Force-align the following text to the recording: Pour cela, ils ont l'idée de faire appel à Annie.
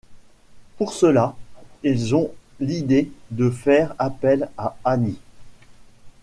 Pour 0.79 0.93
cela, 0.93 1.35
ils 1.83 2.15
ont 2.15 2.33
l'idée 2.59 3.11
de 3.29 3.51
faire 3.51 3.93
appel 3.99 4.49
à 4.57 4.75
Annie. 4.83 5.19